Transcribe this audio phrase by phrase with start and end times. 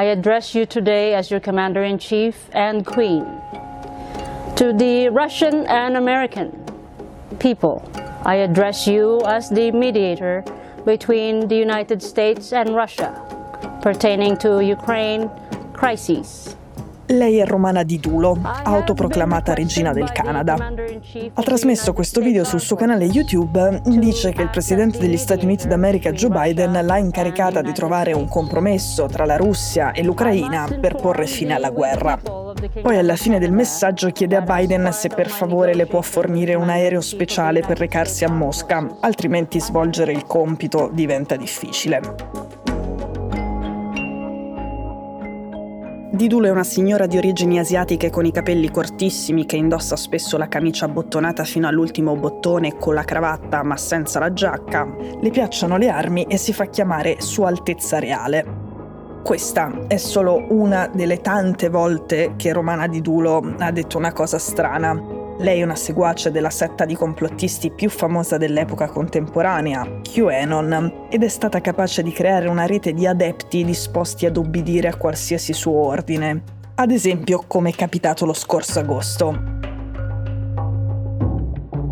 [0.00, 3.22] I address you today as your Commander in Chief and Queen.
[4.56, 6.64] To the Russian and American
[7.38, 7.84] people,
[8.24, 10.42] I address you as the mediator
[10.86, 13.12] between the United States and Russia
[13.82, 15.28] pertaining to Ukraine
[15.74, 16.56] crises.
[17.10, 20.54] Lei è Romana Di Dulo, autoproclamata regina del Canada.
[21.34, 25.66] Ha trasmesso questo video sul suo canale YouTube, dice che il presidente degli Stati Uniti
[25.66, 30.94] d'America Joe Biden l'ha incaricata di trovare un compromesso tra la Russia e l'Ucraina per
[30.94, 32.16] porre fine alla guerra.
[32.80, 36.68] Poi alla fine del messaggio chiede a Biden se per favore le può fornire un
[36.68, 42.59] aereo speciale per recarsi a Mosca, altrimenti svolgere il compito diventa difficile.
[46.20, 50.48] Didul è una signora di origini asiatiche con i capelli cortissimi che indossa spesso la
[50.48, 54.86] camicia abbottonata fino all'ultimo bottone con la cravatta ma senza la giacca.
[55.18, 58.44] Le piacciono le armi e si fa chiamare Sua Altezza Reale.
[59.24, 65.19] Questa è solo una delle tante volte che Romana Didulo ha detto una cosa strana.
[65.40, 71.28] Lei è una seguace della setta di complottisti più famosa dell'epoca contemporanea, QAnon, ed è
[71.28, 76.42] stata capace di creare una rete di adepti disposti ad obbedire a qualsiasi suo ordine.
[76.74, 79.58] Ad esempio, come è capitato lo scorso agosto.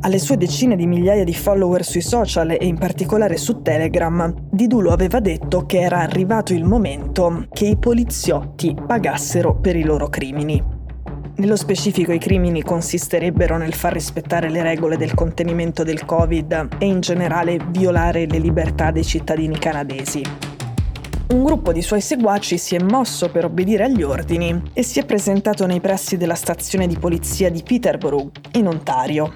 [0.00, 4.90] Alle sue decine di migliaia di follower sui social e in particolare su Telegram, Didulo
[4.90, 10.73] aveva detto che era arrivato il momento che i poliziotti pagassero per i loro crimini.
[11.36, 16.86] Nello specifico i crimini consisterebbero nel far rispettare le regole del contenimento del Covid e
[16.86, 20.22] in generale violare le libertà dei cittadini canadesi.
[21.30, 25.04] Un gruppo di suoi seguaci si è mosso per obbedire agli ordini e si è
[25.04, 29.32] presentato nei pressi della stazione di polizia di Peterborough, in Ontario.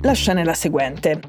[0.00, 1.20] La scena è la seguente.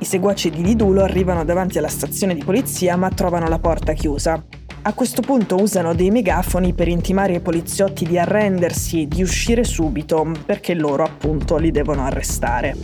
[0.00, 4.44] I seguaci di Didulo arrivano davanti alla stazione di polizia ma trovano la porta chiusa
[4.86, 9.64] a questo punto usano dei megafoni per intimare i poliziotti di arrendersi e di uscire
[9.64, 12.76] subito, perché loro appunto li devono arrestare.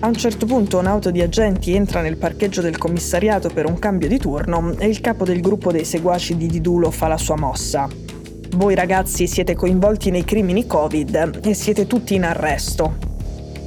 [0.00, 4.08] A un certo punto un'auto di agenti entra nel parcheggio del commissariato per un cambio
[4.08, 7.88] di turno e il capo del gruppo dei seguaci di Didulo fa la sua mossa.
[8.56, 12.96] Voi ragazzi siete coinvolti nei crimini Covid e siete tutti in arresto.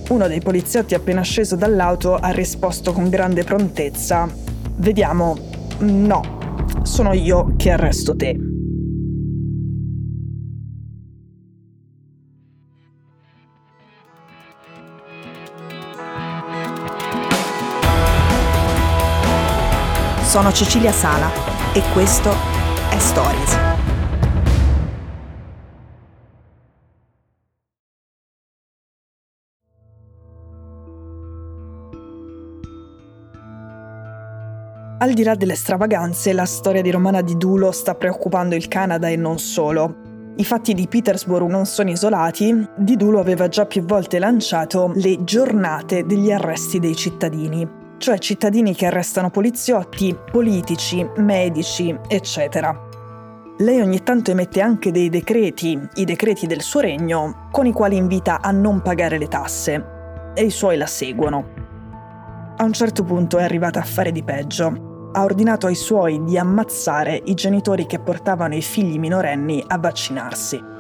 [0.10, 4.30] Uno dei poliziotti appena sceso dall'auto ha risposto con grande prontezza.
[4.76, 5.38] Vediamo,
[5.80, 6.43] no,
[6.84, 8.38] sono io che arresto te.
[20.24, 21.30] Sono Cecilia Sala
[21.74, 22.32] e questo
[22.90, 23.63] è Stories.
[35.04, 39.10] Al di là delle stravaganze, la storia di Romana di Dulo sta preoccupando il Canada
[39.10, 39.98] e non solo.
[40.38, 45.26] I fatti di Petersburg non sono isolati, Di Dulo aveva già più volte lanciato le
[45.26, 52.74] giornate degli arresti dei cittadini, cioè cittadini che arrestano poliziotti, politici, medici, eccetera.
[53.58, 57.98] Lei ogni tanto emette anche dei decreti, i decreti del suo regno, con i quali
[57.98, 59.86] invita a non pagare le tasse,
[60.34, 61.46] e i suoi la seguono.
[62.56, 66.38] A un certo punto è arrivata a fare di peggio ha ordinato ai suoi di
[66.38, 70.73] ammazzare i genitori che portavano i figli minorenni a vaccinarsi.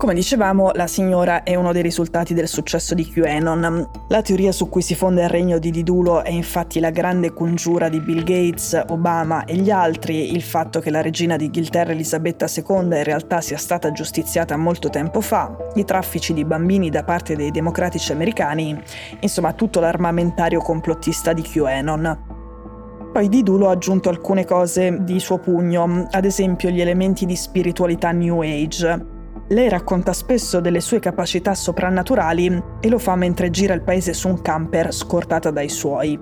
[0.00, 3.90] Come dicevamo, la signora è uno dei risultati del successo di QAnon.
[4.08, 7.90] La teoria su cui si fonda il regno di Didulo è infatti la grande congiura
[7.90, 12.84] di Bill Gates, Obama e gli altri, il fatto che la regina d'Inghilterra Elisabetta II
[12.84, 17.50] in realtà sia stata giustiziata molto tempo fa, i traffici di bambini da parte dei
[17.50, 18.82] democratici americani,
[19.20, 23.10] insomma tutto l'armamentario complottista di QAnon.
[23.12, 28.12] Poi Didulo ha aggiunto alcune cose di suo pugno, ad esempio gli elementi di spiritualità
[28.12, 29.18] New Age.
[29.52, 34.28] Lei racconta spesso delle sue capacità soprannaturali e lo fa mentre gira il paese su
[34.28, 36.16] un camper scortata dai suoi.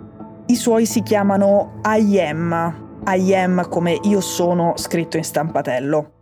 [0.47, 6.13] I suoi si chiamano I am, I am come io sono scritto in stampatello.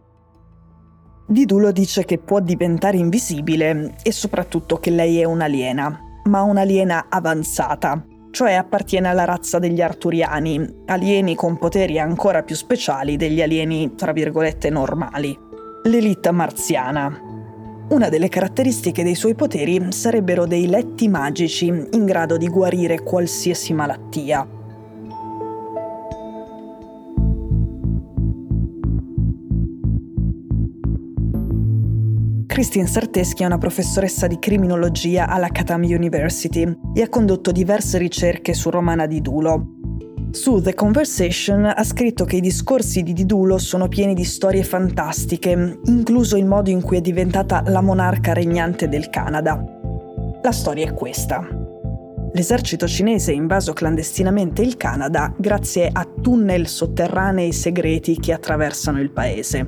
[1.29, 8.05] Didulo dice che può diventare invisibile e soprattutto che lei è un'aliena, ma un'aliena avanzata,
[8.33, 14.11] cioè appartiene alla razza degli arturiani, alieni con poteri ancora più speciali degli alieni, tra
[14.11, 15.46] virgolette, normali
[15.87, 17.21] l'elite marziana.
[17.89, 23.73] Una delle caratteristiche dei suoi poteri sarebbero dei letti magici in grado di guarire qualsiasi
[23.73, 24.47] malattia.
[32.47, 38.55] Christine Sarteschi è una professoressa di criminologia alla Chatham University e ha condotto diverse ricerche
[38.55, 39.76] su Romana di Dulo.
[40.37, 45.79] Su The Conversation ha scritto che i discorsi di Didulo sono pieni di storie fantastiche,
[45.87, 49.65] incluso il modo in cui è diventata la monarca regnante del Canada.
[50.43, 51.43] La storia è questa.
[52.35, 59.13] L'esercito cinese ha invaso clandestinamente il Canada grazie a tunnel sotterranei segreti che attraversano il
[59.13, 59.67] paese.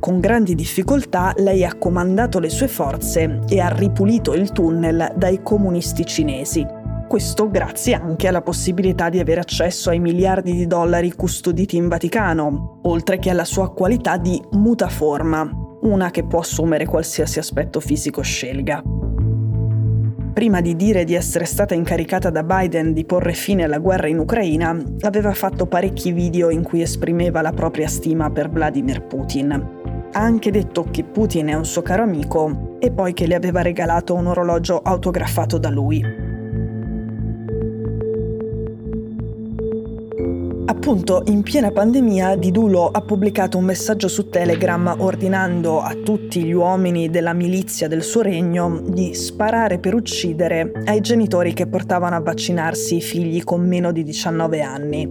[0.00, 5.40] Con grandi difficoltà lei ha comandato le sue forze e ha ripulito il tunnel dai
[5.42, 6.82] comunisti cinesi.
[7.08, 12.80] Questo grazie anche alla possibilità di avere accesso ai miliardi di dollari custoditi in Vaticano,
[12.84, 15.48] oltre che alla sua qualità di mutaforma,
[15.82, 18.82] una che può assumere qualsiasi aspetto fisico scelga.
[20.32, 24.18] Prima di dire di essere stata incaricata da Biden di porre fine alla guerra in
[24.18, 29.82] Ucraina, aveva fatto parecchi video in cui esprimeva la propria stima per Vladimir Putin
[30.16, 33.62] ha anche detto che Putin è un suo caro amico e poi che le aveva
[33.62, 36.23] regalato un orologio autografato da lui.
[40.86, 46.52] Appunto, in piena pandemia, Didulo ha pubblicato un messaggio su Telegram ordinando a tutti gli
[46.52, 52.20] uomini della milizia del suo regno di sparare per uccidere ai genitori che portavano a
[52.20, 55.08] vaccinarsi i figli con meno di 19 anni.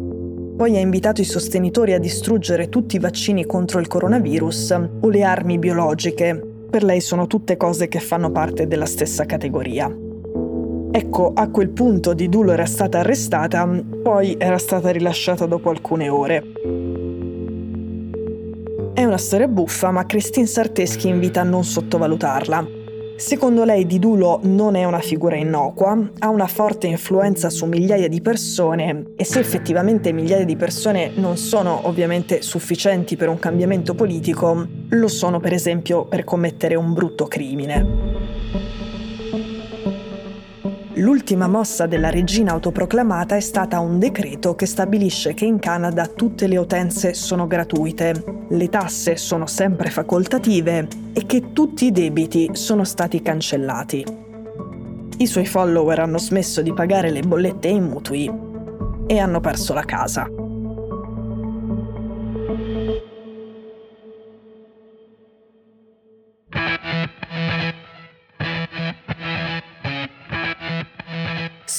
[0.56, 5.24] Poi ha invitato i sostenitori a distruggere tutti i vaccini contro il coronavirus o le
[5.24, 6.40] armi biologiche.
[6.70, 10.03] Per lei sono tutte cose che fanno parte della stessa categoria.
[10.96, 13.68] Ecco, a quel punto Didulo era stata arrestata,
[14.04, 16.44] poi era stata rilasciata dopo alcune ore.
[18.94, 22.68] È una storia buffa, ma Christine Sarteschi invita a non sottovalutarla.
[23.16, 28.22] Secondo lei Didulo non è una figura innocua, ha una forte influenza su migliaia di
[28.22, 34.68] persone e se effettivamente migliaia di persone non sono ovviamente sufficienti per un cambiamento politico,
[34.90, 38.23] lo sono per esempio per commettere un brutto crimine.
[40.98, 46.46] L'ultima mossa della regina autoproclamata è stata un decreto che stabilisce che in Canada tutte
[46.46, 52.84] le utenze sono gratuite, le tasse sono sempre facoltative e che tutti i debiti sono
[52.84, 54.06] stati cancellati.
[55.18, 58.32] I suoi follower hanno smesso di pagare le bollette e i mutui
[59.08, 60.43] e hanno perso la casa.